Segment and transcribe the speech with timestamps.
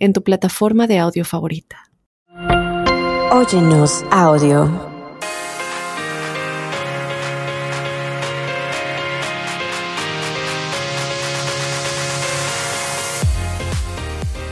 [0.00, 1.90] en tu plataforma de audio favorita.
[3.30, 4.90] Óyenos audio.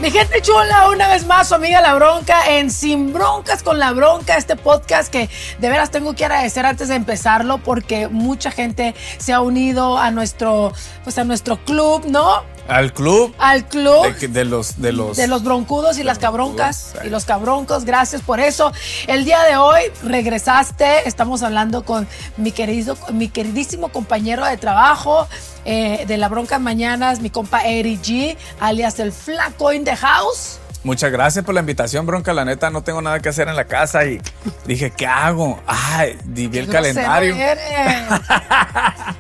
[0.01, 3.93] Mi gente chula, una vez más, su amiga La Bronca en Sin Broncas con La
[3.93, 5.29] Bronca, este podcast que
[5.59, 10.13] de veras tengo que agradecer antes de empezarlo porque mucha gente se ha unido a
[10.13, 12.45] nuestro, pues a nuestro club, ¿no?
[12.69, 13.35] Al club.
[13.39, 14.15] Al club.
[14.19, 15.17] De, de los, de los.
[15.17, 18.73] De los broncudos y las cabroncas y los cabroncos, gracias por eso.
[19.07, 22.07] El día de hoy regresaste, estamos hablando con
[22.37, 25.27] mi querido, mi queridísimo compañero de trabajo
[25.65, 30.59] eh, de la bronca mañanas, mi compa Eri G, alias el flaco in the house.
[30.85, 32.33] Muchas gracias por la invitación, bronca.
[32.33, 34.21] La neta, no tengo nada que hacer en la casa y
[34.65, 35.61] dije, ¿qué hago?
[35.67, 37.35] Ay, vi el calendario.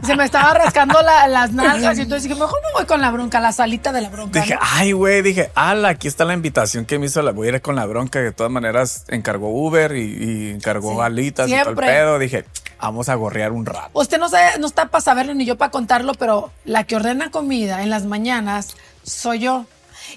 [0.04, 3.10] Se me estaba rascando la- las nalgas y entonces dije, mejor me voy con la
[3.10, 4.40] bronca, la salita de la bronca.
[4.40, 4.60] Dije, ¿no?
[4.62, 7.60] ay, güey, dije, ala, aquí está la invitación que me hizo la voy a ir
[7.60, 8.20] con la bronca.
[8.20, 12.18] que De todas maneras, encargó Uber y, y encargó Sí, alitas y todo el pedo.
[12.18, 12.44] Dije,
[12.80, 13.90] vamos a gorrear un rato.
[13.92, 17.30] Usted no, sabe, no está para saberlo ni yo para contarlo, pero la que ordena
[17.30, 19.66] comida en las mañanas soy yo.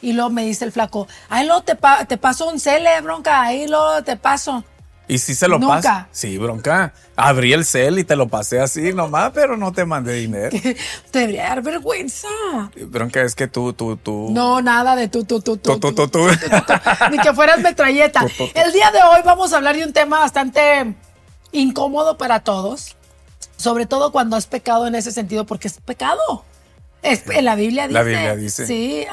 [0.02, 3.42] Y luego me dice el flaco, ahí luego te, pa- te paso un cele, bronca,
[3.42, 4.64] ahí luego te paso.
[5.08, 5.76] Y si se lo Nunca.
[5.76, 6.08] pasa.
[6.12, 6.94] Sí, bronca.
[7.18, 10.50] Abrí el cel y te lo pasé así nomás, pero no te mandé dinero.
[11.12, 12.30] Te debería dar vergüenza.
[12.88, 14.30] Bronca, es que tú, tú, tú.
[14.32, 15.78] No, nada de tú, tú, tú, tú.
[15.80, 16.28] Tú, tú, tú.
[17.12, 18.22] Ni que fueras metralleta.
[18.54, 20.96] El día de hoy vamos a hablar de un tema bastante
[21.52, 22.96] incómodo para todos.
[23.58, 26.46] Sobre todo cuando has pecado en ese sentido, porque es pecado.
[27.04, 27.94] Es, en la Biblia dice.
[28.00, 28.66] La Biblia dice.
[28.66, 29.06] Sí.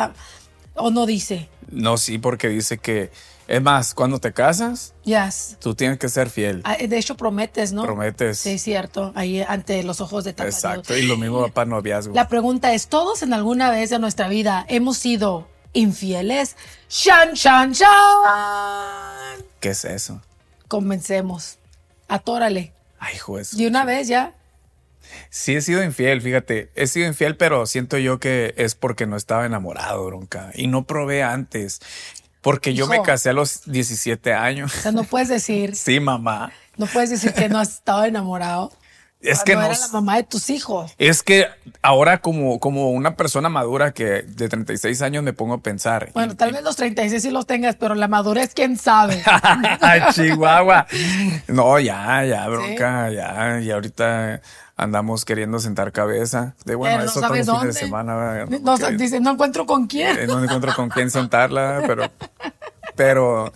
[0.79, 1.49] O no dice.
[1.71, 3.11] No, sí, porque dice que.
[3.47, 5.57] Es más, cuando te casas, Yes.
[5.59, 6.61] tú tienes que ser fiel.
[6.65, 7.83] Ah, De hecho, prometes, ¿no?
[7.83, 8.39] Prometes.
[8.39, 9.11] Sí, cierto.
[9.15, 10.93] Ahí ante los ojos de Tata Exacto.
[10.93, 11.05] Dios.
[11.05, 12.15] Y lo mismo para noviazgo.
[12.15, 16.57] La pregunta es, ¿todos en alguna vez de nuestra vida hemos sido infieles?
[16.91, 19.45] ¡Shan, shan, shan!
[19.61, 20.21] ¿Qué es eso?
[20.69, 21.59] Comencemos.
[22.07, 22.73] Atórale.
[22.99, 23.57] Ay, juez.
[23.57, 24.35] De una vez ya.
[25.31, 26.71] Sí he sido infiel, fíjate.
[26.75, 30.51] He sido infiel, pero siento yo que es porque no estaba enamorado, bronca.
[30.55, 31.81] Y no probé antes.
[32.41, 34.75] Porque yo me casé a los 17 años.
[34.75, 36.53] O sea, no puedes decir, Sí, mamá.
[36.77, 38.73] no puedes decir que no has estado enamorado.
[39.21, 39.63] Es que no.
[39.65, 40.95] era la mamá de tus hijos.
[40.97, 41.49] Es que
[41.83, 46.11] ahora como, como una persona madura que de 36 años me pongo a pensar.
[46.15, 49.21] Bueno, tal vez los 36 sí los tengas, pero la madurez, quién sabe.
[50.15, 50.87] Chihuahua.
[51.49, 53.61] No, ya, ya, bronca, ya.
[53.61, 54.41] Y ahorita
[54.79, 56.55] andamos queriendo sentar cabeza.
[56.65, 58.47] De bueno, Pero no eso todo sabes fin de semana.
[58.63, 60.17] No, dice, no encuentro con quién.
[60.19, 62.11] eh, no encuentro con quién sentarla, pero,
[62.97, 63.53] pero,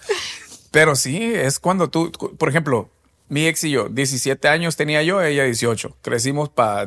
[0.71, 2.91] pero sí, es cuando tú, por ejemplo,
[3.29, 5.97] mi ex y yo, 17 años tenía yo, ella 18.
[6.03, 6.87] Crecimos para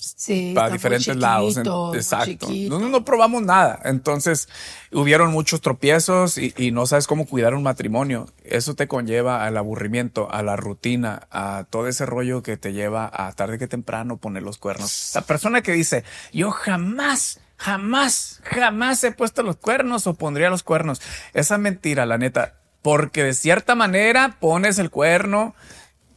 [0.00, 1.56] Sí, para diferentes lados.
[1.94, 2.48] exacto.
[2.68, 3.80] No, no probamos nada.
[3.84, 4.48] Entonces,
[4.92, 8.26] hubieron muchos tropiezos y, y no sabes cómo cuidar un matrimonio.
[8.44, 13.10] Eso te conlleva al aburrimiento, a la rutina, a todo ese rollo que te lleva
[13.12, 15.12] a tarde que temprano poner los cuernos.
[15.14, 20.62] La persona que dice, yo jamás, jamás, jamás he puesto los cuernos o pondría los
[20.62, 21.00] cuernos.
[21.34, 22.54] Esa es mentira, la neta.
[22.82, 25.54] Porque de cierta manera pones el cuerno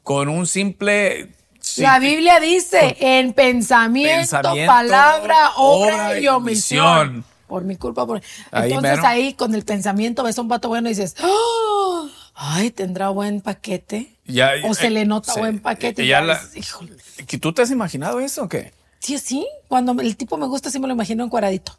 [0.04, 1.32] con un simple...
[1.78, 7.24] La Biblia dice, en pensamiento, Pensamiento, palabra, obra, obra y omisión.
[7.48, 8.06] Por mi culpa.
[8.06, 8.22] Por...
[8.52, 9.08] Ahí Entonces mero.
[9.08, 12.10] ahí con el pensamiento ves a un pato bueno y dices, ¡Oh!
[12.36, 14.16] ay, tendrá buen paquete.
[14.26, 15.40] Ya- o se eh, le nota sí.
[15.40, 16.04] buen paquete.
[16.04, 16.96] Y ya la- ves, híjole.
[17.28, 18.74] ¿Que ¿Tú te has imaginado eso o qué?
[19.00, 19.48] Sí, sí.
[19.68, 21.78] Cuando el tipo me gusta, sí me lo imagino encuadradito.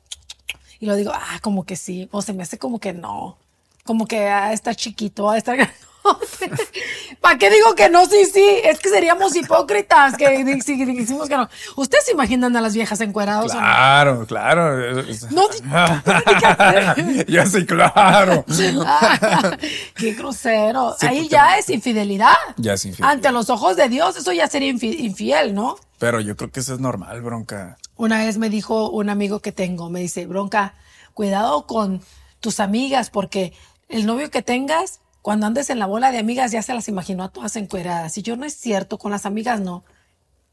[0.80, 2.08] Y lo digo, ah, como que sí.
[2.10, 3.38] O se me hace como que no.
[3.84, 5.54] Como que ah, está chiquito, ah, está
[7.20, 8.04] ¿Para qué digo que no?
[8.06, 8.44] Sí, sí.
[8.62, 11.48] Es que seríamos hipócritas que decimos que no.
[11.76, 13.60] ¿Ustedes se imaginan a las viejas encueradas o no?
[13.60, 15.02] Claro, claro.
[15.30, 15.48] No,
[17.28, 18.44] Yo sí, claro.
[18.86, 19.56] Ah,
[19.96, 20.94] qué grosero.
[20.98, 22.34] Sí, Ahí ya es infidelidad.
[22.56, 23.12] Ya es infidelidad.
[23.12, 25.76] Ante los ojos de Dios, eso ya sería infi- infiel, ¿no?
[25.98, 27.78] Pero yo creo que eso es normal, bronca.
[27.96, 30.74] Una vez me dijo un amigo que tengo, me dice, Bronca,
[31.14, 32.02] cuidado con
[32.40, 33.52] tus amigas porque
[33.88, 37.24] el novio que tengas, cuando andes en la bola de amigas, ya se las imaginó
[37.24, 38.18] a todas encueradas.
[38.18, 39.82] Y yo no es cierto, con las amigas no.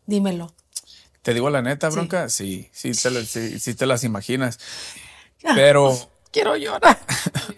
[0.05, 0.53] Dímelo.
[1.23, 2.29] Te digo la neta, bronca.
[2.29, 4.59] Sí, sí, te, sí, sí te las imaginas.
[5.55, 5.93] Pero
[6.31, 6.97] Quiero llorar.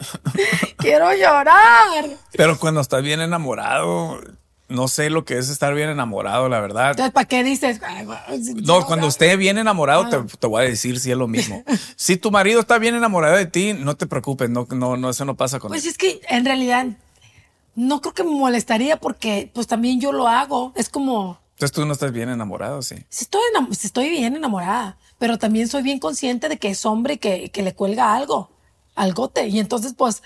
[0.77, 2.17] quiero llorar.
[2.31, 4.19] Pero cuando estás bien enamorado,
[4.73, 6.91] no sé lo que es estar bien enamorado, la verdad.
[6.91, 7.79] Entonces, ¿para qué dices?
[8.63, 11.63] No, cuando esté bien enamorado, te, te, voy a decir si es lo mismo.
[11.95, 15.25] si tu marido está bien enamorado de ti, no te preocupes, no, no, no eso
[15.25, 15.91] no pasa con Pues él.
[15.91, 16.87] es que en realidad
[17.75, 20.73] no creo que me molestaría porque pues también yo lo hago.
[20.75, 22.95] Es como, Entonces tú no estás bien enamorado, sí.
[23.09, 23.41] si estoy,
[23.71, 27.49] si estoy bien enamorada, pero también soy bien consciente de que es hombre y que,
[27.51, 28.51] que le cuelga algo,
[28.95, 29.47] algote.
[29.47, 30.21] Y entonces, pues,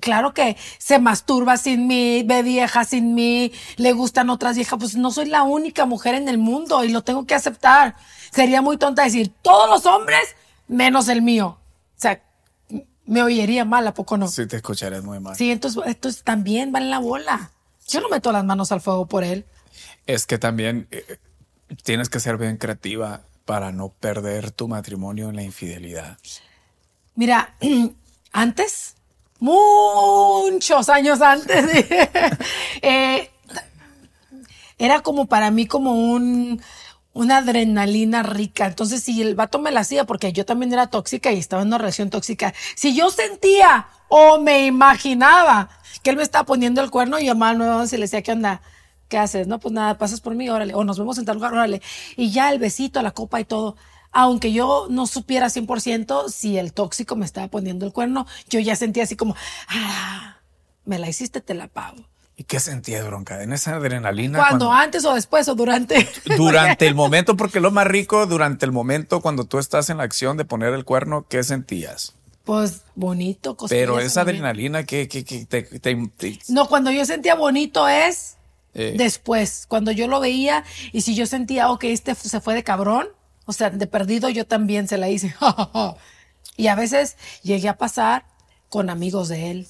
[0.00, 4.78] claro que se masturba sin mí, ve vieja sin mí, le gustan otras viejas.
[4.78, 7.96] Pues no soy la única mujer en el mundo y lo tengo que aceptar.
[8.32, 10.36] Sería muy tonta decir todos los hombres
[10.68, 11.58] menos el mío.
[11.96, 12.22] O sea,
[13.04, 14.28] me oiría mal, ¿a poco no?
[14.28, 15.36] Sí, te escucharás muy mal.
[15.36, 17.50] Sí, entonces, entonces también va en la bola.
[17.88, 19.44] Yo no meto las manos al fuego por él.
[20.06, 21.18] Es que también eh,
[21.82, 26.18] tienes que ser bien creativa para no perder tu matrimonio en la infidelidad.
[27.14, 27.56] Mira,
[28.32, 28.96] antes,
[29.42, 31.66] muchos años antes,
[32.82, 33.30] eh,
[34.78, 36.62] era como para mí como un
[37.14, 38.66] una adrenalina rica.
[38.66, 41.68] Entonces, si el vato me la hacía, porque yo también era tóxica y estaba en
[41.68, 45.68] una relación tóxica, si yo sentía o me imaginaba
[46.02, 48.32] que él me estaba poniendo el cuerno, yo llamaba al 911 y le decía, ¿qué
[48.32, 48.62] onda?
[49.08, 49.46] ¿Qué haces?
[49.46, 50.74] No, pues nada, pasas por mí, órale.
[50.74, 51.82] O nos vemos en tal lugar, órale.
[52.16, 53.76] Y ya el besito, la copa y todo.
[54.12, 58.76] Aunque yo no supiera 100% si el tóxico me estaba poniendo el cuerno, yo ya
[58.76, 59.34] sentía así como,
[59.68, 60.36] ah,
[60.84, 61.96] me la hiciste, te la pago.
[62.36, 63.42] ¿Y qué sentías, bronca?
[63.42, 64.38] En esa adrenalina.
[64.38, 66.08] Cuando antes o después o durante.
[66.36, 70.04] Durante el momento, porque lo más rico, durante el momento cuando tú estás en la
[70.04, 72.14] acción de poner el cuerno, ¿qué sentías?
[72.44, 73.56] Pues bonito.
[73.68, 75.78] Pero esa adrenalina que, que, que te, te-
[76.16, 78.36] te- No, cuando yo sentía bonito es
[78.74, 78.94] Eh.
[78.96, 83.08] después, cuando yo lo veía y si yo sentía, ok, este se fue de cabrón,
[83.52, 85.34] o sea, de perdido yo también se la hice.
[86.56, 88.24] y a veces llegué a pasar
[88.68, 89.68] con amigos de él.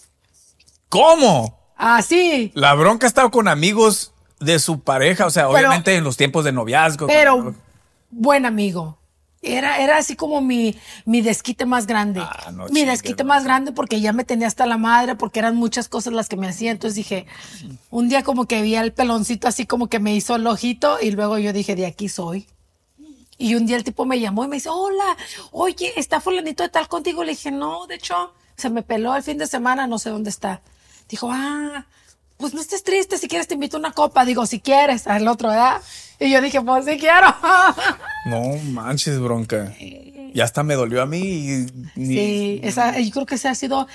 [0.88, 1.58] ¿Cómo?
[1.76, 6.17] Así, La bronca estaba con amigos de su pareja, o sea, Pero- obviamente en los
[6.17, 7.06] tiempos de noviazgo.
[7.06, 7.55] pero
[8.11, 8.99] buen amigo.
[9.44, 12.20] Era, era así como mi, mi desquite más grande.
[12.20, 15.56] Ah, no mi desquite más grande porque ya me tenía hasta la madre, porque eran
[15.56, 16.70] muchas cosas las que me hacía.
[16.70, 17.26] Entonces dije,
[17.90, 21.11] un día como que vi al peloncito así como que me hizo el ojito y
[21.11, 22.46] luego yo dije, de aquí soy.
[23.43, 25.17] Y un día el tipo me llamó y me dice, hola,
[25.50, 27.25] oye, ¿está fulanito de tal contigo?
[27.25, 30.31] Le dije, no, de hecho, se me peló el fin de semana, no sé dónde
[30.31, 30.61] está.
[31.09, 31.85] Dijo, ah,
[32.37, 34.25] pues no estés triste, si quieres te invito a una copa.
[34.25, 35.83] Digo, si quieres, al otro, ¿verdad?
[36.21, 37.35] Y yo dije, pues sí quiero.
[38.27, 39.75] No manches, bronca.
[40.33, 41.19] Ya hasta me dolió a mí.
[41.19, 41.67] y
[41.97, 43.88] Sí, esa, yo creo que esa ha sido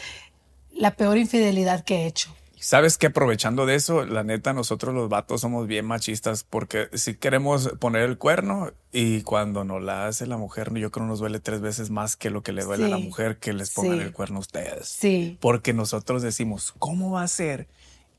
[0.74, 2.36] la peor infidelidad que he hecho.
[2.68, 7.16] Sabes que aprovechando de eso, la neta, nosotros los vatos somos bien machistas porque si
[7.16, 11.40] queremos poner el cuerno y cuando nos la hace la mujer, yo creo nos duele
[11.40, 14.04] tres veces más que lo que le duele a la mujer que les pongan Sí.
[14.04, 14.90] el cuerno a ustedes.
[14.90, 15.38] Sí.
[15.40, 17.70] Porque nosotros decimos, ¿cómo va a ser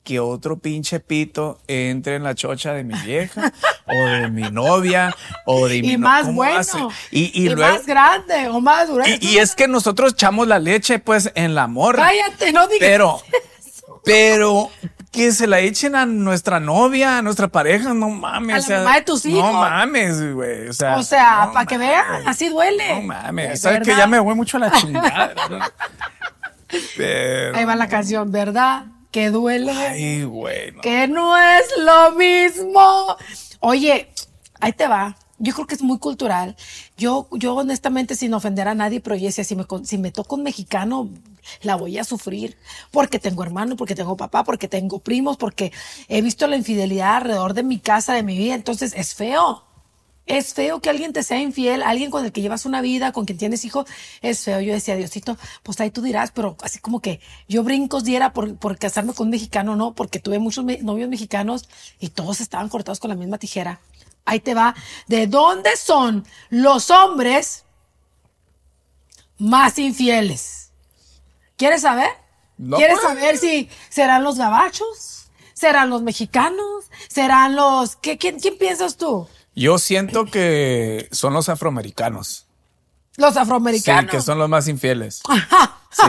[0.02, 3.52] que otro pinche pito entre en la chocha de mi vieja
[3.86, 5.14] o de mi novia
[5.44, 6.90] o de mi Y más ¿cómo va a bueno.
[7.10, 8.88] Y, y, luego, más grande o más
[9.20, 12.04] y, y es que nosotros echamos la leche pues en la morra.
[12.04, 12.88] Cállate, no digas.
[12.88, 13.20] Pero,
[14.08, 14.70] pero
[15.10, 18.54] que se la echen a nuestra novia, a nuestra pareja, no mames.
[18.54, 19.42] A la o sea, mamá de tus hijos.
[19.42, 20.68] No mames, güey.
[20.68, 22.96] O sea, O sea, no para que vean, así duele.
[22.96, 23.60] No mames.
[23.60, 25.34] Sabes que ya me voy mucho a la chingada.
[27.54, 28.86] Ahí va la canción, ¿verdad?
[29.10, 29.72] Que duele.
[29.72, 30.72] ay, güey.
[30.72, 30.80] no.
[30.82, 33.16] que no es lo mismo.
[33.60, 34.10] Oye,
[34.60, 35.16] ahí te va.
[35.38, 36.56] Yo creo que es muy cultural.
[36.96, 40.10] Yo, yo honestamente, sin ofender a nadie, pero yo decía, si me, con- si me
[40.10, 41.08] toca un mexicano,
[41.62, 42.56] la voy a sufrir.
[42.90, 45.72] Porque tengo hermano, porque tengo papá, porque tengo primos, porque
[46.08, 48.54] he visto la infidelidad alrededor de mi casa, de mi vida.
[48.54, 49.64] Entonces, es feo.
[50.28, 53.24] Es feo que alguien te sea infiel, alguien con el que llevas una vida, con
[53.24, 53.86] quien tienes hijos,
[54.20, 54.60] es feo.
[54.60, 58.54] Yo decía, Diosito, pues ahí tú dirás, pero así como que yo brincos diera por,
[58.58, 61.66] por casarme con un mexicano, no, porque tuve muchos novios mexicanos
[61.98, 63.80] y todos estaban cortados con la misma tijera.
[64.26, 64.74] Ahí te va.
[65.06, 67.64] ¿De dónde son los hombres
[69.38, 70.67] más infieles?
[71.58, 72.08] ¿Quieres saber?
[72.56, 75.28] No, ¿Quieres saber si serán los gabachos?
[75.52, 76.86] ¿Serán los mexicanos?
[77.08, 77.96] ¿Serán los...
[77.96, 79.28] ¿Qué, quién, quién piensas tú?
[79.54, 82.46] Yo siento que son los afroamericanos.
[83.16, 84.10] Los Sí, afroamericanos.
[84.10, 85.20] que son los más infieles.
[85.90, 86.02] Sí,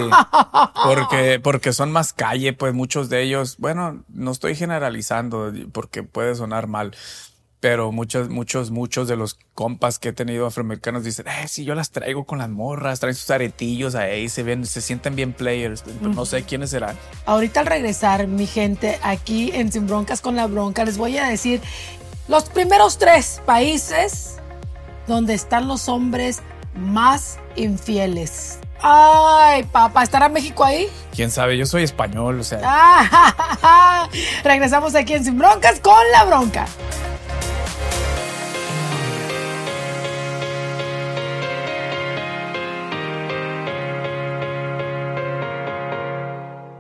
[0.84, 6.36] porque, porque son más calle, pues muchos de ellos, bueno, no estoy generalizando porque puede
[6.36, 6.94] sonar mal,
[7.60, 11.76] pero muchos, muchos, muchos de los compas que he tenido afroamericanos dicen, eh, sí, yo
[11.76, 15.84] las traigo con las morras, traen sus aretillos ahí, se ven, se sienten bien players,
[16.02, 16.98] no sé quiénes serán.
[17.26, 21.28] Ahorita al regresar, mi gente, aquí en Sin Broncas con la Bronca, les voy a
[21.28, 21.62] decir
[22.30, 24.38] los primeros tres países
[25.08, 26.42] donde están los hombres
[26.76, 28.60] más infieles.
[28.82, 30.88] Ay, papá, ¿estará México ahí?
[31.14, 32.62] Quién sabe, yo soy español, o sea.
[32.64, 34.08] Ah,
[34.46, 36.66] Regresamos aquí en Sin Broncas con la bronca.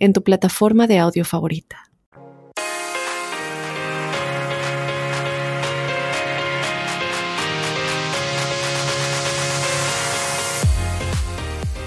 [0.00, 1.90] en tu plataforma de audio favorita.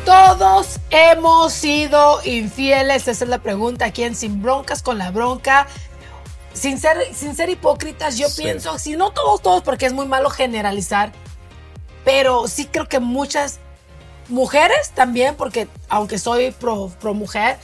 [0.06, 5.68] Todos hemos sido infieles, esa es la pregunta aquí en Sin Broncas con la Bronca.
[6.54, 8.44] Sin ser, sin ser hipócritas, yo Sí.
[8.44, 11.12] pienso, si no todos, todos, porque es muy malo generalizar,
[12.04, 13.60] pero sí creo que muchas
[14.30, 17.58] mujeres también, porque aunque soy pro, pro mujer,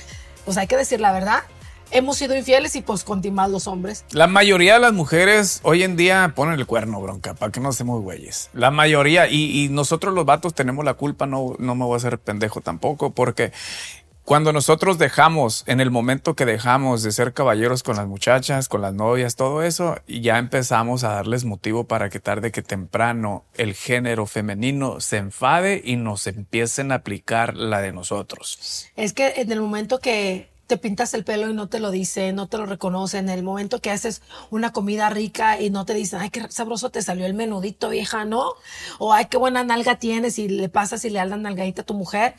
[0.50, 1.44] pues hay que decir la verdad,
[1.92, 4.04] hemos sido infieles y pues con más los hombres.
[4.10, 7.72] La mayoría de las mujeres hoy en día ponen el cuerno, bronca, para que no
[7.72, 8.50] seamos güeyes.
[8.54, 11.98] La mayoría, y, y nosotros los vatos tenemos la culpa, no, no me voy a
[11.98, 13.52] hacer pendejo tampoco, porque
[14.30, 18.80] cuando nosotros dejamos, en el momento que dejamos de ser caballeros con las muchachas, con
[18.80, 23.46] las novias, todo eso, y ya empezamos a darles motivo para que tarde que temprano
[23.56, 28.86] el género femenino se enfade y nos empiecen a aplicar la de nosotros.
[28.96, 32.36] Es que en el momento que te pintas el pelo y no te lo dicen,
[32.36, 34.22] no te lo reconocen, en el momento que haces
[34.52, 38.26] una comida rica y no te dicen, ay, qué sabroso te salió el menudito, vieja,
[38.26, 38.54] ¿no?
[39.00, 41.86] O ay, qué buena nalga tienes y le pasas y le das la nalgadita a
[41.86, 42.36] tu mujer,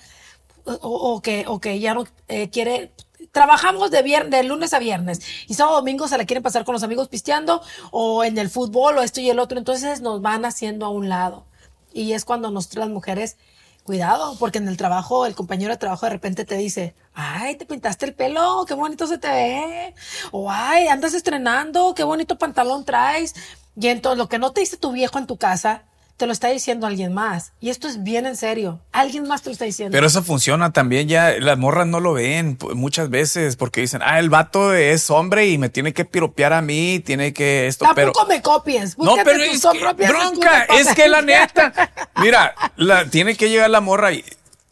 [0.64, 2.93] o, que, o que ya no eh, quiere...
[3.33, 6.83] Trabajamos de, de lunes a viernes y sábado domingo se la quieren pasar con los
[6.83, 7.62] amigos pisteando
[7.93, 11.09] o en el fútbol o esto y el otro, entonces nos van haciendo a un
[11.09, 11.47] lado.
[11.93, 13.37] Y es cuando nosotras las mujeres
[13.85, 17.64] Cuidado, porque en el trabajo, el compañero de trabajo de repente te dice, ay, te
[17.64, 19.95] pintaste el pelo, qué bonito se te ve.
[20.33, 23.35] O ay, andas estrenando, qué bonito pantalón traes.
[23.75, 25.85] Y entonces lo que no te dice tu viejo en tu casa,
[26.21, 27.55] te lo está diciendo alguien más.
[27.61, 28.79] Y esto es bien en serio.
[28.93, 29.97] Alguien más te lo está diciendo.
[29.97, 31.33] Pero eso funciona también ya.
[31.41, 35.57] Las morras no lo ven muchas veces porque dicen, ah, el vato es hombre y
[35.57, 38.12] me tiene que piropear a mí, tiene que esto, pero.
[38.12, 38.99] Tampoco me copies.
[38.99, 41.73] No, Búscate pero tus es son que, bronca, es que la neta,
[42.17, 44.23] mira, la, tiene que llegar la morra y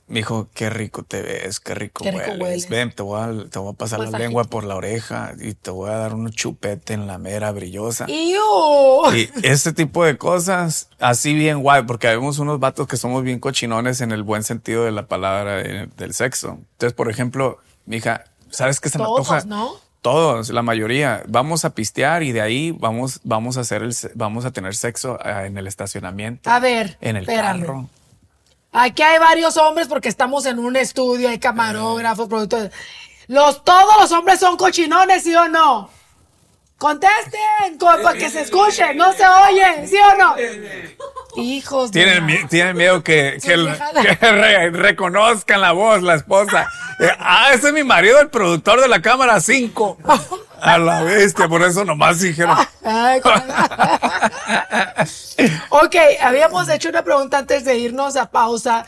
[0.09, 2.41] me dijo, qué rico te ves, qué rico, Qué rico hueles.
[2.41, 2.69] hueles.
[2.69, 5.71] Ven, te voy, a, te voy a pasar la lengua por la oreja y te
[5.71, 8.07] voy a dar un chupete en la mera brillosa.
[8.09, 9.15] ¡Iu!
[9.15, 13.39] Y ese tipo de cosas, así bien guay, porque vemos unos vatos que somos bien
[13.39, 16.59] cochinones en el buen sentido de la palabra del sexo.
[16.73, 19.47] Entonces, por ejemplo, mija, ¿sabes qué se me Todos, antoja?
[19.47, 19.73] ¿no?
[20.01, 21.23] Todos, la mayoría.
[21.27, 25.19] Vamos a pistear y de ahí vamos, vamos a hacer el, vamos a tener sexo
[25.23, 26.49] ah, en el estacionamiento.
[26.49, 27.61] A ver, En el espérame.
[27.61, 27.89] carro.
[28.81, 32.71] Aquí hay varios hombres porque estamos en un estudio, hay camarógrafos, productores.
[33.27, 35.91] Los, todos los hombres son cochinones, ¿sí o no?
[36.79, 40.37] Contesten, co- para que se escuche, no se oye, ¿sí o no?
[41.43, 43.69] Hijos de Tienen, tienen miedo que, que, el-
[44.03, 46.69] que re- reconozcan la voz, la esposa.
[47.21, 49.99] Ah, ese es mi marido, el productor de la cámara 5.
[50.61, 52.57] A la bestia, por eso nomás dijeron.
[55.71, 58.87] Ok, habíamos hecho una pregunta antes de irnos a pausa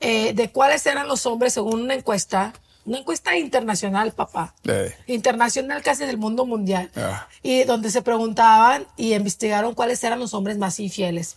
[0.00, 2.52] eh, de cuáles eran los hombres según una encuesta,
[2.84, 4.54] una encuesta internacional, papá.
[4.64, 4.94] Eh.
[5.06, 6.90] Internacional casi del mundo mundial.
[6.96, 7.28] Ah.
[7.42, 11.36] Y donde se preguntaban y investigaron cuáles eran los hombres más infieles.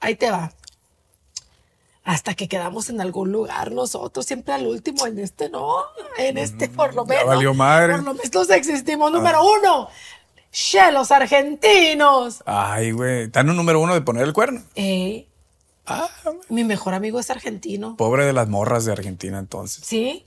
[0.00, 0.52] Ahí te va.
[2.08, 5.74] Hasta que quedamos en algún lugar nosotros, siempre al último, en este no,
[6.18, 7.26] en este por lo Mm, ya menos.
[7.26, 7.94] valió madre.
[7.96, 9.10] Por lo menos existimos.
[9.10, 9.88] Número uno,
[10.52, 12.42] Che, los argentinos.
[12.46, 13.24] Ay, güey.
[13.24, 14.62] Están un número uno de poner el cuerno.
[14.76, 15.26] Eh,
[15.88, 16.08] Ah,
[16.48, 17.96] mi mejor amigo es argentino.
[17.96, 19.84] pobre de las morras de Argentina entonces.
[19.84, 20.24] ¿Sí?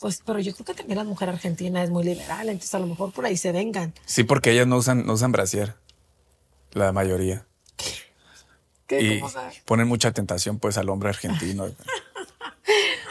[0.00, 2.86] Pues, pero yo creo que también la mujer argentina es muy liberal, entonces a lo
[2.86, 3.94] mejor por ahí se vengan.
[4.04, 5.76] Sí, porque ellas no usan, no usan brasier.
[6.72, 7.46] La mayoría.
[8.86, 9.00] ¿Qué?
[9.00, 9.22] Y
[9.64, 11.66] ponen mucha tentación pues al hombre argentino.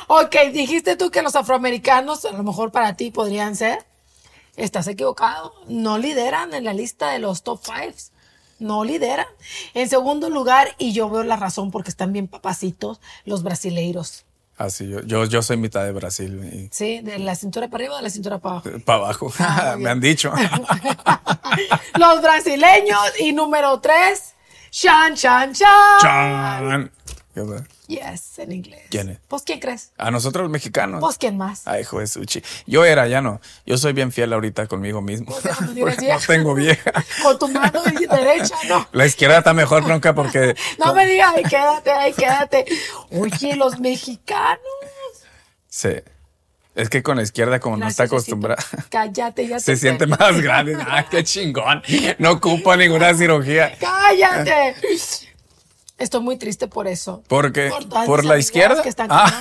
[0.08, 3.86] Ok, dijiste tú que los afroamericanos, a lo mejor para ti podrían ser.
[4.56, 5.54] Estás equivocado.
[5.68, 8.12] No lideran en la lista de los top fives.
[8.60, 9.26] No lideran.
[9.74, 14.26] En segundo lugar, y yo veo la razón porque están bien papacitos, los brasileiros.
[14.58, 17.00] Así, yo, yo, yo soy mitad de Brasil ¿Sí?
[17.00, 18.80] De la cintura para arriba o de la cintura para abajo.
[18.86, 19.34] para abajo.
[19.40, 20.32] Ah, Me han dicho.
[21.98, 23.00] los brasileños.
[23.20, 24.36] Y número tres,
[24.74, 26.00] Chan, Chan, Chan.
[26.02, 26.92] Chan.
[27.36, 27.64] ¿Qué pasa?
[27.86, 28.82] Yes, en inglés.
[28.90, 29.20] ¿Quién es?
[29.28, 29.92] Pues, ¿quién crees?
[30.00, 31.00] A nosotros los mexicanos.
[31.00, 31.68] Pues, ¿quién más?
[31.68, 32.42] Ay, hijo de sushi.
[32.66, 33.40] Yo era, ya no.
[33.68, 35.36] Yo soy bien fiel ahorita conmigo mismo.
[35.76, 36.92] No Porque no tengo vieja.
[37.22, 38.88] Con tu mano derecha, ¿no?
[38.94, 40.56] La izquierda está mejor, bronca, porque.
[40.80, 42.66] No me digas, ay, quédate, ay, quédate.
[43.12, 44.60] Oye, los mexicanos.
[45.70, 46.02] Sí.
[46.76, 50.42] Es que con la izquierda, como no está acostumbrada, Cállate, ya se te siente más
[50.42, 50.76] grande.
[50.80, 51.84] Ah, qué chingón.
[52.18, 53.78] No ocupo ninguna cirugía.
[53.80, 54.76] ¡Cállate!
[56.00, 57.22] Estoy muy triste por eso.
[57.28, 57.70] ¿Por qué?
[57.88, 58.82] todas ¿Por la izquierda?
[58.82, 59.32] Que están, Ah.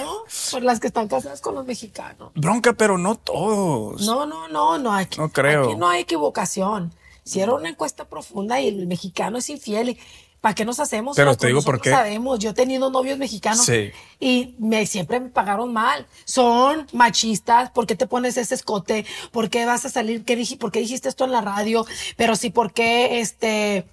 [0.51, 2.31] por las que están casadas con los mexicanos.
[2.35, 4.03] Bronca, pero no todos.
[4.03, 4.95] No, no, no, no.
[4.95, 5.65] Aquí, No creo.
[5.65, 6.93] Aquí no hay equivocación.
[7.25, 9.91] Hicieron una encuesta profunda y el mexicano es infiel.
[9.91, 9.99] y
[10.43, 11.17] ¿Para qué nos hacemos?
[11.17, 11.91] Pero te digo por qué.
[11.91, 12.39] sabemos.
[12.41, 13.93] Yo he tenido novios mexicanos Sí.
[14.21, 16.07] y me, siempre me pagaron mal.
[16.27, 17.71] Son machistas.
[17.71, 19.07] ¿Por qué te pones ese escote?
[19.31, 20.25] ¿Por qué vas a salir?
[20.25, 20.57] ¿Qué dije?
[20.57, 21.87] ¿Por qué dijiste esto en la radio?
[22.17, 23.87] Pero sí, ¿por qué este...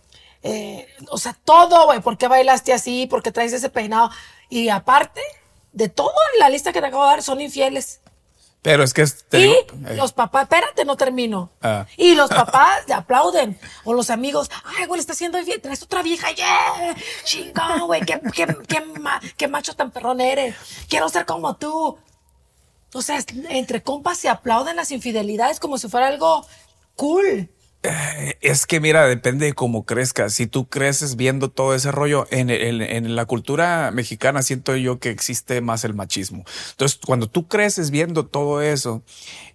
[0.43, 2.01] eh, o sea, todo, güey.
[2.01, 3.05] ¿Por qué bailaste así?
[3.07, 4.09] ¿Por qué traes ese peinado?
[4.49, 5.21] Y aparte
[5.71, 7.99] de todo la lista que te acabo de dar, son infieles.
[8.61, 9.55] Pero es que te y digo.
[9.87, 11.49] eh, los papás, espérate, no termino.
[11.61, 11.85] Ah.
[11.95, 13.57] Y los papás te aplauden.
[13.85, 18.01] O los amigos, ay, güey, le está haciendo bien, traes otra vieja, yeah, chingón, güey,
[18.01, 20.55] qué, qué, qué, ma- qué macho tan perrón eres.
[20.89, 21.97] Quiero ser como tú.
[22.93, 26.45] O sea, entre compas se aplauden las infidelidades como si fuera algo
[26.95, 27.49] cool.
[27.81, 30.33] Es que mira, depende de cómo crezcas.
[30.33, 35.61] Si tú creces viendo todo ese rollo, en, la cultura mexicana siento yo que existe
[35.61, 36.43] más el machismo.
[36.71, 39.01] Entonces, cuando tú creces viendo todo eso,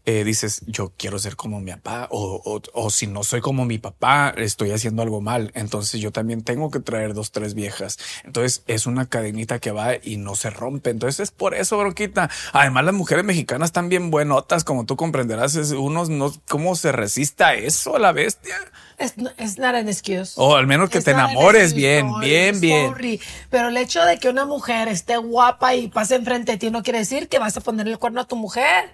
[0.07, 4.35] eh, dices, yo quiero ser como mi papá, o, si no soy como mi papá,
[4.37, 5.51] estoy haciendo algo mal.
[5.55, 7.99] Entonces yo también tengo que traer dos, tres viejas.
[8.25, 10.89] Entonces es una cadenita que va y no se rompe.
[10.89, 12.31] Entonces es por eso, bronquita.
[12.53, 15.57] Además, las mujeres mexicanas están bien buenotas, como tú comprenderás.
[15.73, 18.57] Unos no, ¿cómo se resiste a eso, la bestia?
[18.97, 20.33] Es, es not an excuse.
[20.37, 22.89] O al menos que te enamores excuse, bien, sorry, bien, bien.
[22.89, 23.21] sorry.
[23.51, 26.83] Pero el hecho de que una mujer esté guapa y pase enfrente de ti no
[26.83, 28.91] quiere decir que vas a poner el cuerno a tu mujer.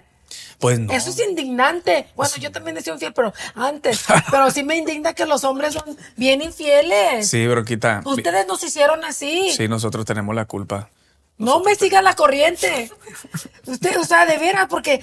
[0.59, 0.93] Pues no.
[0.93, 2.07] Eso es indignante.
[2.15, 4.05] Bueno, yo también he sido infiel, pero antes.
[4.29, 7.29] Pero sí me indigna que los hombres son bien infieles.
[7.29, 8.01] Sí, bronquita.
[8.05, 9.51] Ustedes nos hicieron así.
[9.55, 10.89] Sí, nosotros tenemos la culpa.
[11.37, 12.91] No me siga la corriente.
[13.65, 15.01] Usted, o sea, de veras, porque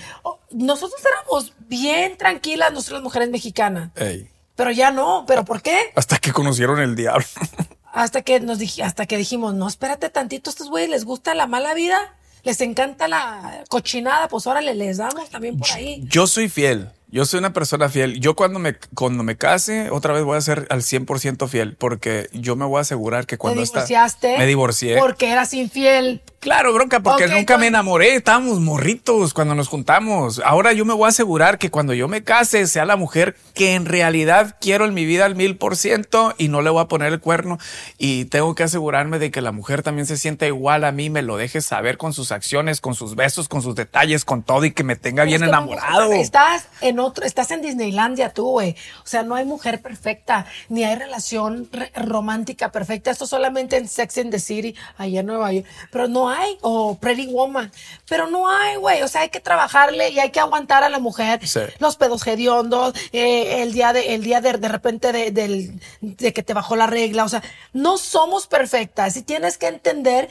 [0.51, 3.91] nosotros éramos bien tranquilas, nosotras mujeres mexicanas.
[3.97, 4.29] Ey.
[4.57, 5.25] Pero ya no.
[5.27, 5.93] ¿Pero por qué?
[5.95, 7.25] Hasta que conocieron el diablo.
[7.93, 11.35] Hasta que nos dij- hasta que dijimos, no, espérate tantito, a estos güeyes les gusta
[11.35, 11.97] la mala vida,
[12.45, 16.05] les encanta la cochinada, pues órale, les damos también por ahí.
[16.05, 16.91] Yo soy fiel.
[17.11, 18.21] Yo soy una persona fiel.
[18.21, 22.29] Yo cuando me, cuando me case, otra vez voy a ser al 100% fiel, porque
[22.35, 24.37] yo me voy a asegurar que cuando Te está- divorciaste.
[24.39, 24.99] me divorcié.
[24.99, 26.21] Porque eras infiel.
[26.49, 28.15] Claro, bronca, porque nunca me enamoré.
[28.15, 30.41] Estábamos morritos cuando nos juntamos.
[30.45, 33.75] Ahora yo me voy a asegurar que cuando yo me case sea la mujer que
[33.75, 36.87] en realidad quiero en mi vida al mil por ciento y no le voy a
[36.87, 37.59] poner el cuerno.
[37.99, 41.21] Y tengo que asegurarme de que la mujer también se sienta igual a mí, me
[41.23, 44.71] lo deje saber con sus acciones, con sus besos, con sus detalles, con todo y
[44.71, 46.13] que me tenga bien Es enamorado.
[46.13, 48.77] Estás en otro, estás en Disneylandia tú, güey.
[49.05, 53.11] O sea, no hay mujer perfecta, ni hay relación re- romántica perfecta.
[53.11, 55.67] Esto solamente en Sex and the City, allá en Nueva York.
[55.91, 57.71] Pero no hay, o Pretty Woman.
[58.09, 59.03] Pero no hay, güey.
[59.03, 61.47] O sea, hay que trabajarle y hay que aguantar a la mujer.
[61.47, 61.61] Sí.
[61.79, 66.33] Los pedos hediondos, eh, el día de, el día de, de repente de, del- de
[66.33, 67.25] que te bajó la regla.
[67.25, 70.29] O sea, no somos perfectas y tienes que entender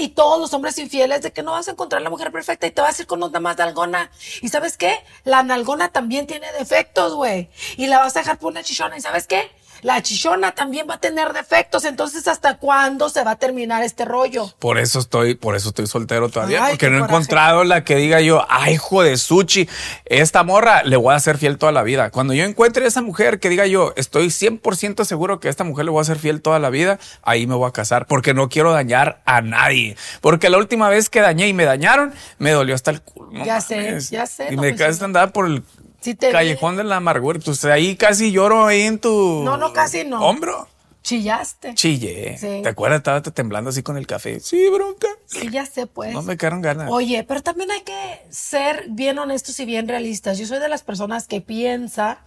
[0.00, 2.70] y todos los hombres infieles de que no vas a encontrar la mujer perfecta y
[2.70, 4.12] te vas a ir con una más nalgona.
[4.42, 4.94] ¿Y sabes qué?
[5.24, 7.50] La nalgona también tiene defectos, güey.
[7.76, 8.96] Y la vas a dejar por una chichona.
[8.96, 9.50] ¿Y sabes qué?
[9.82, 11.84] La chichona también va a tener defectos.
[11.84, 14.52] Entonces, ¿hasta cuándo se va a terminar este rollo?
[14.58, 17.14] Por eso estoy, por eso estoy soltero todavía, Ay, porque no he coraje.
[17.14, 19.68] encontrado la que diga yo, ay, hijo de sushi,
[20.04, 22.10] esta morra le voy a ser fiel toda la vida.
[22.10, 25.84] Cuando yo encuentre esa mujer que diga yo, estoy 100% seguro que a esta mujer
[25.84, 28.48] le voy a ser fiel toda la vida, ahí me voy a casar, porque no
[28.48, 29.96] quiero dañar a nadie.
[30.20, 33.30] Porque la última vez que dañé y me dañaron, me dolió hasta el culo.
[33.32, 35.04] no Ya sé, ya sé, Y no, me pues, quedaste sí.
[35.04, 35.62] andar por el
[36.00, 36.32] Sí te vi.
[36.32, 37.38] callejón de la amargura.
[37.44, 40.20] Pues ahí casi lloro ahí en tu No, no, casi no.
[40.24, 40.68] hombro.
[41.02, 41.74] Chillaste.
[41.74, 42.36] Chille.
[42.38, 42.60] Sí.
[42.62, 42.98] ¿Te acuerdas?
[42.98, 44.40] Estaba temblando así con el café.
[44.40, 45.08] Sí, bronca.
[45.26, 46.12] Sí, ya sé, pues.
[46.12, 46.90] No me quedaron ganas.
[46.90, 50.36] Oye, pero también hay que ser bien honestos y bien realistas.
[50.38, 52.18] Yo soy de las personas que piensa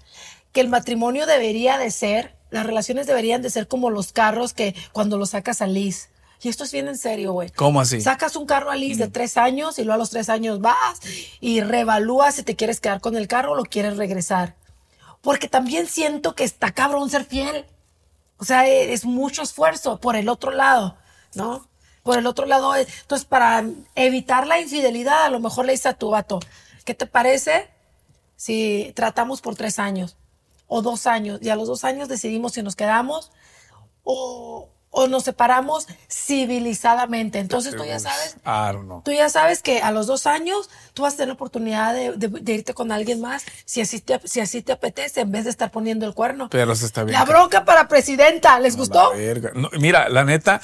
[0.52, 4.74] que el matrimonio debería de ser, las relaciones deberían de ser como los carros que
[4.94, 6.10] cuando los sacas a lease.
[6.44, 7.52] Y esto es bien en serio, güey.
[7.52, 8.02] ¿Cómo así?
[8.02, 11.00] Sacas un carro a lease de tres años y luego a los tres años vas
[11.40, 14.56] y reevalúas si te quieres quedar con el carro o lo quieres regresar.
[15.22, 17.66] Porque también siento que está cabrón ser fiel.
[18.38, 20.98] O sea, e- es mucho esfuerzo por el otro lado,
[21.36, 21.68] ¿no?
[22.02, 22.76] Por el otro lado.
[22.76, 26.40] eh, Entonces, para evitar la infidelidad, a lo mejor le dices a tu vato,
[26.86, 27.70] ¿qué te parece
[28.36, 30.18] si tratamos por tres años
[30.66, 31.40] o dos años?
[31.44, 33.32] Y a los dos años decidimos si nos quedamos
[34.04, 37.40] o, o nos separamos civilizadamente.
[37.40, 38.36] Entonces tú ya sabes,
[39.04, 42.12] tú ya sabes que a los dos años tú vas a tener la oportunidad de,
[42.14, 45.46] de- de irte con alguien más si así, te, si así te apetece en vez
[45.46, 46.50] de estar poniendo el cuerno.
[46.50, 47.18] Pero se está bien.
[47.18, 49.12] La bronca para presidenta, ¿les gustó?
[49.14, 49.52] verga.
[49.56, 50.62] No, mira, la neta,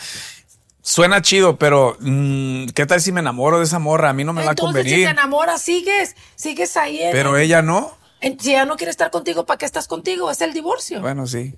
[0.81, 4.09] suena chido, pero mm, ¿qué tal si me enamoro de esa morra?
[4.09, 5.07] A mí no me va a Entonces, si te convenir.
[5.09, 7.01] enamoras, sigues, sigues ahí.
[7.01, 7.97] en- Pero ella no.
[8.19, 10.29] en- si ella no quiere estar contigo, ¿para qué estás contigo?
[10.31, 10.99] Es el divorcio.
[11.01, 11.55] Bueno, sí.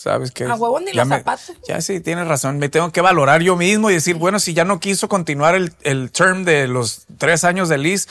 [0.00, 0.44] ¿Sabes qué?
[0.44, 1.52] A huevo ni Ya los me- zapatos.
[1.68, 2.58] Ya sí, tienes razón.
[2.58, 5.74] Me tengo que valorar yo mismo y decir, bueno, si ya no quiso continuar el,
[5.82, 8.08] el term de los tres años de Liz,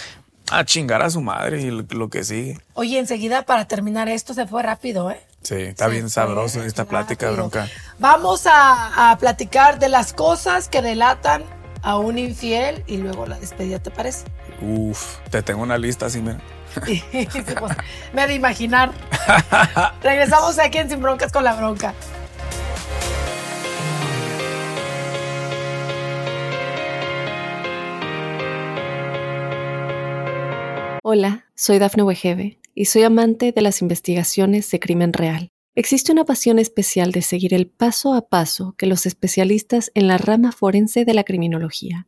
[0.51, 2.59] a chingar a su madre y lo, lo que sigue.
[2.73, 5.19] Oye, enseguida para terminar esto se fue rápido, ¿eh?
[5.41, 7.49] Sí, está Se bien sabroso esta plática, rápido.
[7.49, 7.67] bronca.
[7.97, 11.43] Vamos a, a platicar de las cosas que delatan
[11.81, 14.25] a un infiel y luego la despedida, ¿te parece?
[14.61, 16.39] Uf, te tengo una lista así, mira.
[16.85, 17.03] Sí,
[17.59, 17.75] pues,
[18.13, 18.91] me de imaginar.
[20.03, 21.93] Regresamos aquí en Sin Broncas con la Bronca.
[31.01, 35.49] Hola, soy Dafne Wegebe y soy amante de las investigaciones de crimen real.
[35.73, 40.17] Existe una pasión especial de seguir el paso a paso que los especialistas en la
[40.17, 42.07] rama forense de la criminología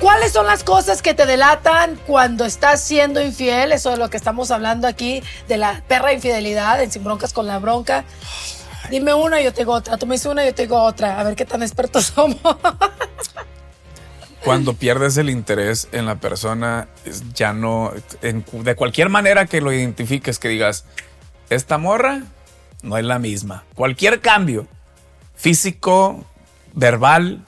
[0.00, 3.72] ¿Cuáles son las cosas que te delatan cuando estás siendo infiel?
[3.72, 7.46] Eso es lo que estamos hablando aquí, de la perra infidelidad en Sin Broncas con
[7.46, 8.04] la Bronca.
[8.90, 9.96] Dime una, yo te digo otra.
[9.96, 11.18] Tú me dices una, yo te digo otra.
[11.18, 12.38] A ver qué tan expertos somos.
[14.44, 16.88] Cuando pierdes el interés en la persona,
[17.32, 20.84] ya no, de cualquier manera que lo identifiques, que digas,
[21.48, 22.24] esta morra
[22.82, 23.64] no es la misma.
[23.74, 24.66] Cualquier cambio
[25.34, 26.26] físico,
[26.74, 27.42] verbal,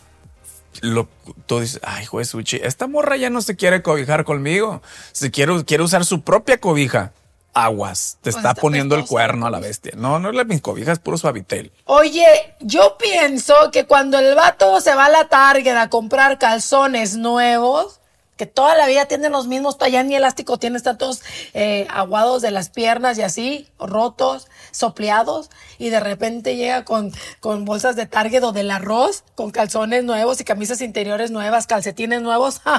[0.83, 1.09] lo,
[1.47, 4.83] tú dices, ay, juez Suchi, esta morra ya no se quiere cobijar conmigo.
[5.13, 7.13] Se quiere, quiere usar su propia cobija.
[7.55, 9.93] Aguas, te Pues está está poniendo el cuerno a la bestia.
[9.97, 11.73] No, no es la mi cobija, es puro suavitel.
[11.87, 12.27] Oye,
[12.61, 17.96] yo pienso que cuando el vato se va a la Target a comprar calzones nuevos,
[18.37, 21.23] que toda la vida tienen los mismos, ya ni elástico tiene, están todos
[21.55, 27.65] eh, aguados de las piernas y así, rotos, sopleados, y de repente llega con, con
[27.65, 32.61] bolsas de Target o del arroz, con calzones nuevos y camisas interiores nuevas, calcetines nuevos.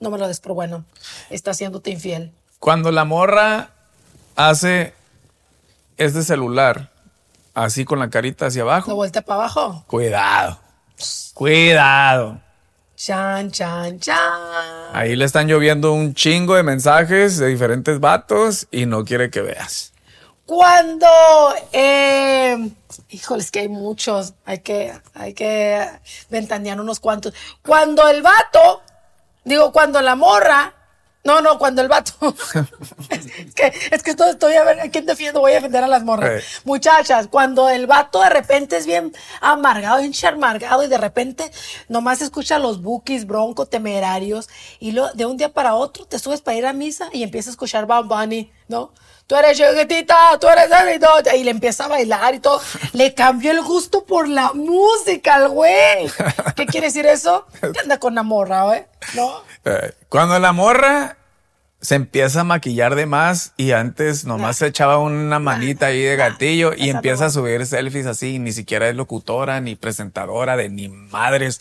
[0.00, 0.84] No me lo des por bueno,
[1.30, 2.32] está haciéndote infiel.
[2.58, 3.70] Cuando la morra
[4.34, 4.94] hace
[5.96, 6.90] este celular
[7.54, 9.84] así con la carita hacia ¿Lo abajo, vuelta para abajo?
[9.86, 10.58] cuidado.
[11.34, 12.40] Cuidado.
[13.04, 14.14] Chan, chan, chan.
[14.92, 19.40] Ahí le están lloviendo un chingo de mensajes de diferentes vatos y no quiere que
[19.40, 19.92] veas.
[20.46, 21.08] Cuando,
[21.72, 22.70] eh,
[23.08, 25.84] híjoles, que hay muchos, hay que, hay que
[26.30, 27.34] ventanear unos cuantos.
[27.60, 28.82] Cuando el vato,
[29.44, 30.72] digo, cuando la morra,
[31.24, 32.12] no, no, cuando el vato,
[33.10, 35.86] es que, es que estoy, estoy a ver a quién defiendo, voy a defender a
[35.86, 36.42] las morras.
[36.42, 36.44] Eh.
[36.64, 41.50] Muchachas, cuando el vato de repente es bien amargado, bien charmargado y de repente
[41.88, 44.48] nomás escucha los bookies, bronco, temerarios
[44.80, 47.48] y lo, de un día para otro te subes para ir a misa y empiezas
[47.48, 48.92] a escuchar Bad Bunny, ¿no?
[49.26, 52.60] Tú eres chiquitita, tú eres bonita", y le empieza a bailar y todo.
[52.92, 56.10] Le cambió el gusto por la música al güey.
[56.56, 57.46] ¿Qué quiere decir eso?
[57.60, 59.42] Que anda con la morra, güey, ¿no?
[59.64, 61.16] Eh, Cuando la morra
[61.80, 66.14] se empieza a maquillar de más y antes nomás se echaba una manita ahí de
[66.14, 70.68] gatillo y esa empieza a subir selfies así, ni siquiera es locutora, ni presentadora de
[70.68, 71.60] ni madres.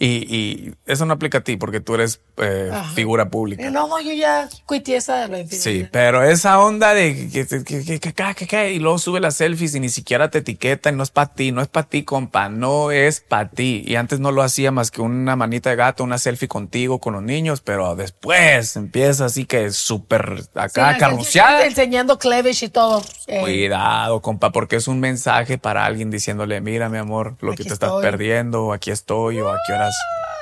[0.00, 3.68] Y, y, eso no aplica a ti porque tú eres eh, figura pública.
[3.68, 5.48] No, yo ya cuité esa de la.
[5.48, 9.80] Sí, pero esa onda de que, que, que, que, y luego sube las selfies y
[9.80, 13.20] ni siquiera te etiquetan, no es para ti, no es para ti, compa, no es
[13.20, 13.82] para ti.
[13.84, 17.14] Y antes no lo hacía más que una manita de gato, una selfie contigo, con
[17.14, 21.66] los niños, pero después empieza así que súper acá sí, carruciada.
[21.66, 23.02] Enseñando clevis y todo.
[23.26, 23.40] Eh.
[23.40, 27.72] Cuidado, compa, porque es un mensaje para alguien diciéndole, mira, mi amor, lo que te
[27.72, 29.87] estás perdiendo, aquí estoy, o aquí ahora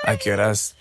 [0.05, 0.75] a qué horas.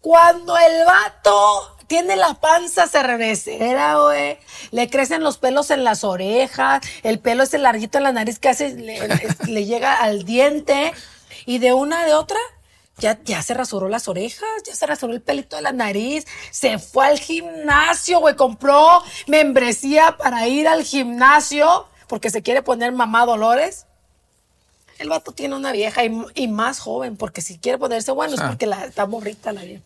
[0.00, 4.38] Cuando el vato tiene la panza cervecera, güey,
[4.70, 8.48] le crecen los pelos en las orejas, el pelo ese larguito en la nariz que
[8.48, 9.08] hace, le-
[9.46, 10.92] le llega al diente,
[11.46, 12.38] y de una de otra,
[12.98, 16.78] ya, ya se rasuró las orejas, ya se rasuró el pelito de la nariz, se
[16.78, 23.24] fue al gimnasio, güey, compró membresía para ir al gimnasio, porque se quiere poner mamá
[23.26, 23.86] Dolores.
[25.00, 28.40] El vato tiene una vieja y, y más joven, porque si quiere ponerse bueno es
[28.40, 28.48] Ah.
[28.48, 29.82] porque la, está morrita la vieja.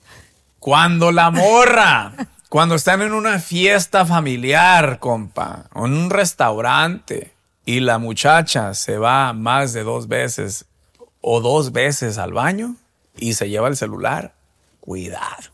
[0.59, 2.13] Cuando la morra,
[2.49, 7.33] cuando están en una fiesta familiar, compa, o en un restaurante,
[7.65, 10.67] y la muchacha se va más de dos veces
[11.21, 12.77] o dos veces al baño
[13.17, 14.35] y se lleva el celular,
[14.81, 15.51] cuidado.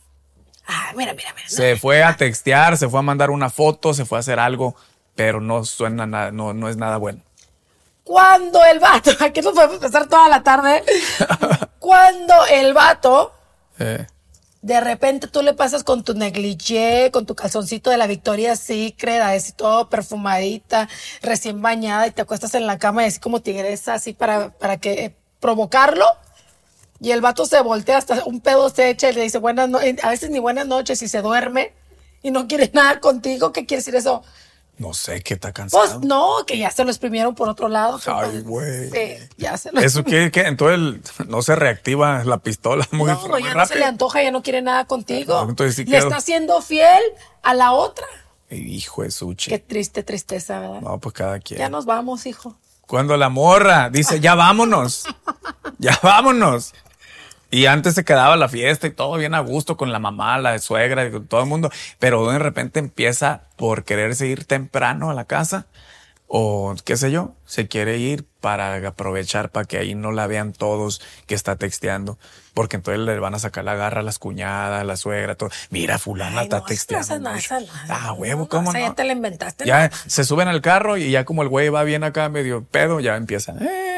[0.66, 1.48] Ah, mira, mira, mira.
[1.48, 4.74] Se fue a textear, se fue a mandar una foto, se fue a hacer algo,
[5.14, 7.20] pero no suena nada, no, no es nada bueno.
[8.04, 10.82] Cuando el vato, aquí nos podemos pasar toda la tarde.
[11.78, 13.32] Cuando el vato,
[13.78, 14.06] Eh,
[14.62, 19.22] de repente tú le pasas con tu negligé, con tu calzoncito de la Victoria Secret,
[19.22, 20.88] así todo perfumadita,
[21.22, 24.76] recién bañada, y te acuestas en la cama y así como tigresa, así para, para
[24.76, 26.04] que eh, provocarlo.
[27.00, 30.04] Y el vato se voltea, hasta un pedo se echa y le dice buenas noches,
[30.04, 31.72] a veces ni buenas noches y se duerme
[32.22, 33.52] y no quiere nada contigo.
[33.52, 34.22] ¿Qué quiere decir eso?
[34.80, 35.84] No sé qué está cansado.
[35.84, 38.00] Pues no, que ya se lo exprimieron por otro lado.
[38.06, 38.88] Ay, güey.
[38.90, 40.78] Sí, ya se lo Eso que, que entonces
[41.18, 44.30] el- no se reactiva la pistola muy, No, muy ya no se le antoja, ya
[44.30, 45.44] no quiere nada contigo.
[45.44, 47.02] No, entonces sí le está siendo fiel
[47.42, 48.06] a la otra.
[48.50, 49.50] Hijo de sushi.
[49.50, 50.80] Qué triste tristeza, ¿verdad?
[50.80, 51.58] No, pues cada quien.
[51.60, 52.56] Ya nos vamos, hijo.
[52.86, 55.04] Cuando la morra dice, ya vámonos,
[55.78, 56.72] ya vámonos.
[57.50, 60.58] Y antes se quedaba la fiesta y todo bien a gusto con la mamá, la
[60.60, 61.70] suegra y con todo el mundo.
[61.98, 65.66] Pero de repente empieza por quererse ir temprano a la casa
[66.32, 70.52] o qué sé yo, se quiere ir para aprovechar para que ahí no la vean
[70.52, 72.18] todos que está texteando.
[72.54, 75.50] Porque entonces le van a sacar la garra a las cuñadas, a la suegra, todo.
[75.70, 77.18] Mira, fulana Ay, está no, texteando.
[77.18, 77.58] no, mucho.
[77.58, 78.78] no, Ah, huevo, no, ¿cómo no?
[78.78, 81.82] ya te la inventaste, Ya se suben al carro y ya como el güey va
[81.82, 83.54] bien acá medio pedo, ya empieza.
[83.60, 83.96] "Eh".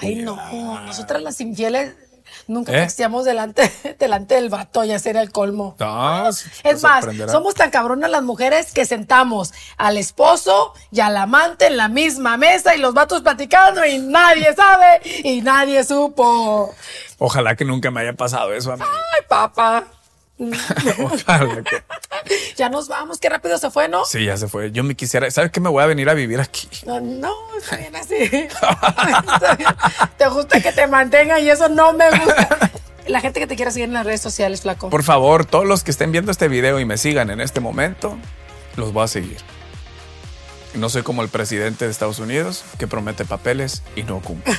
[0.00, 0.36] Ay, no.
[0.82, 1.94] Nosotras las infieles
[2.46, 2.80] nunca ¿Eh?
[2.82, 5.76] texteamos delante, delante del vato, ya sería el colmo.
[5.78, 11.66] No, Es más, somos tan cabronas las mujeres que sentamos al esposo y al amante
[11.66, 16.74] en la misma mesa y los vatos platicando y nadie sabe y nadie supo.
[17.18, 18.82] Ojalá que nunca me haya pasado eso a mí.
[18.84, 19.84] Ay, papá.
[20.98, 21.82] Ojalá que.
[22.56, 24.04] Ya nos vamos, qué rápido se fue, ¿no?
[24.04, 24.70] Sí, ya se fue.
[24.70, 25.30] Yo me quisiera.
[25.30, 25.60] ¿Sabes qué?
[25.60, 26.68] Me voy a venir a vivir aquí.
[26.86, 28.30] No, no, está bien así.
[30.18, 32.70] Te gusta que te mantenga y eso no me gusta.
[33.06, 34.90] La gente que te quiera seguir en las redes sociales, flaco.
[34.90, 38.18] Por favor, todos los que estén viendo este video y me sigan en este momento,
[38.76, 39.38] los voy a seguir.
[40.74, 44.54] No soy como el presidente de Estados Unidos que promete papeles y no cumple.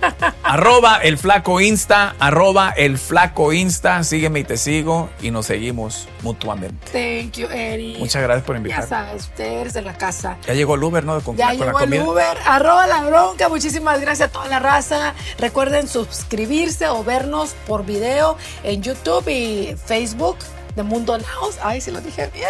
[0.44, 6.06] arroba el flaco insta, arroba el flaco insta, sígueme y te sigo y nos seguimos
[6.22, 6.86] mutuamente.
[6.92, 7.96] Thank you, Eri.
[7.98, 8.86] Muchas gracias por Ya invitarme.
[8.88, 10.36] sabes, usted eres de la casa.
[10.46, 11.20] Ya llegó el Uber, ¿no?
[11.20, 12.04] Con, Ya con la llegó el comida.
[12.04, 13.48] Uber, arroba la bronca.
[13.48, 15.14] Muchísimas gracias a toda la raza.
[15.38, 20.36] Recuerden suscribirse o vernos por video en YouTube y Facebook
[20.76, 21.56] de Mundo Naos.
[21.62, 22.48] Ay, sí lo dije bien.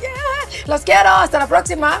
[0.00, 0.66] ya.
[0.66, 1.08] Los quiero.
[1.10, 2.00] Hasta la próxima.